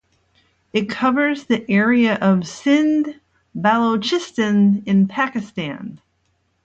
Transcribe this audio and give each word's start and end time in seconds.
It 0.73 0.89
covers 0.89 1.43
the 1.43 1.63
area 1.69 2.15
of 2.15 2.47
Sindh 2.47 3.19
Balochistan 3.55 4.81
in 4.87 5.07
Pakistan. 5.07 6.01